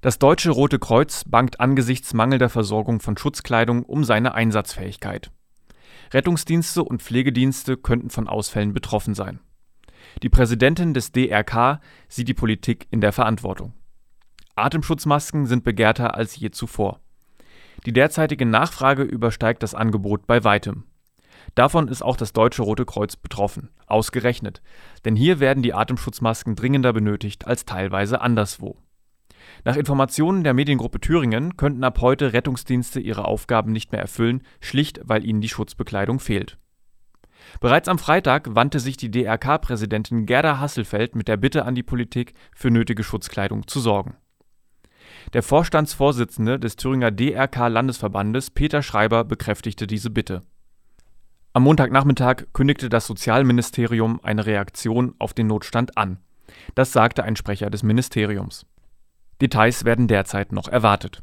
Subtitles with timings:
[0.00, 5.32] Das Deutsche Rote Kreuz bangt angesichts mangelnder Versorgung von Schutzkleidung um seine Einsatzfähigkeit.
[6.12, 9.40] Rettungsdienste und Pflegedienste könnten von Ausfällen betroffen sein.
[10.22, 13.74] Die Präsidentin des DRK sieht die Politik in der Verantwortung.
[14.54, 17.00] Atemschutzmasken sind begehrter als je zuvor.
[17.84, 20.84] Die derzeitige Nachfrage übersteigt das Angebot bei weitem.
[21.56, 24.62] Davon ist auch das Deutsche Rote Kreuz betroffen, ausgerechnet,
[25.04, 28.76] denn hier werden die Atemschutzmasken dringender benötigt als teilweise anderswo.
[29.64, 35.00] Nach Informationen der Mediengruppe Thüringen könnten ab heute Rettungsdienste ihre Aufgaben nicht mehr erfüllen, schlicht
[35.04, 36.58] weil ihnen die Schutzbekleidung fehlt.
[37.60, 42.34] Bereits am Freitag wandte sich die DRK-Präsidentin Gerda Hasselfeld mit der Bitte an die Politik,
[42.54, 44.16] für nötige Schutzkleidung zu sorgen.
[45.32, 50.42] Der Vorstandsvorsitzende des Thüringer DRK-Landesverbandes Peter Schreiber bekräftigte diese Bitte.
[51.52, 56.18] Am Montagnachmittag kündigte das Sozialministerium eine Reaktion auf den Notstand an.
[56.74, 58.64] Das sagte ein Sprecher des Ministeriums.
[59.40, 61.22] Details werden derzeit noch erwartet.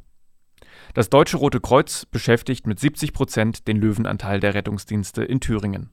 [0.93, 5.91] Das Deutsche Rote Kreuz beschäftigt mit 70 Prozent den Löwenanteil der Rettungsdienste in Thüringen.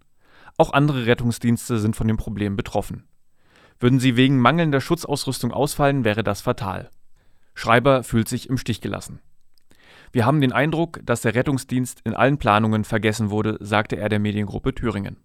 [0.56, 3.05] Auch andere Rettungsdienste sind von dem Problem betroffen.
[3.81, 6.91] Würden sie wegen mangelnder Schutzausrüstung ausfallen, wäre das fatal.
[7.55, 9.20] Schreiber fühlt sich im Stich gelassen.
[10.12, 14.20] Wir haben den Eindruck, dass der Rettungsdienst in allen Planungen vergessen wurde, sagte er der
[14.20, 15.17] Mediengruppe Thüringen.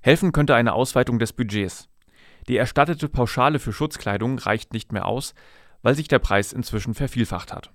[0.00, 1.88] Helfen könnte eine Ausweitung des Budgets.
[2.48, 5.34] Die erstattete Pauschale für Schutzkleidung reicht nicht mehr aus,
[5.84, 7.70] weil sich der Preis inzwischen vervielfacht hat.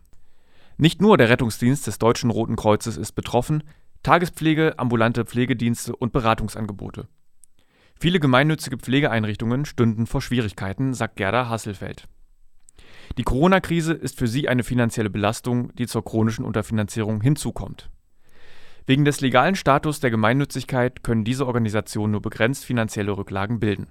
[0.77, 3.63] Nicht nur der Rettungsdienst des Deutschen Roten Kreuzes ist betroffen,
[4.01, 7.07] Tagespflege, ambulante Pflegedienste und Beratungsangebote.
[7.99, 12.07] Viele gemeinnützige Pflegeeinrichtungen stünden vor Schwierigkeiten, sagt Gerda Hasselfeld.
[13.17, 17.89] Die Corona-Krise ist für sie eine finanzielle Belastung, die zur chronischen Unterfinanzierung hinzukommt.
[18.87, 23.87] Wegen des legalen Status der Gemeinnützigkeit können diese Organisationen nur begrenzt finanzielle Rücklagen bilden.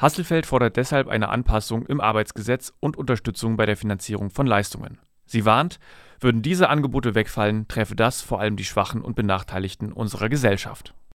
[0.00, 4.98] Hasselfeld fordert deshalb eine Anpassung im Arbeitsgesetz und Unterstützung bei der Finanzierung von Leistungen.
[5.26, 5.78] Sie warnt,
[6.20, 10.94] würden diese Angebote wegfallen, treffe das vor allem die Schwachen und Benachteiligten unserer Gesellschaft.